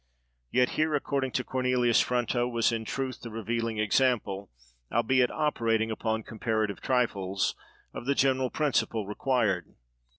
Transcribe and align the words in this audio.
Yet 0.49 0.69
here, 0.69 0.95
according 0.95 1.29
to 1.33 1.43
Cornelius 1.43 1.99
Fronto, 2.01 2.47
was 2.47 2.71
in 2.71 2.85
truth 2.85 3.21
the 3.21 3.29
revealing 3.29 3.77
example, 3.77 4.49
albeit 4.91 5.29
operating 5.29 5.91
upon 5.91 6.23
comparative 6.23 6.81
trifles, 6.81 7.53
of 7.93 8.07
the 8.07 8.15
general 8.15 8.49
principle 8.49 9.05
required. 9.05 9.75